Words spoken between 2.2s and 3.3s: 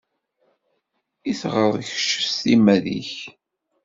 s timmad-nnek?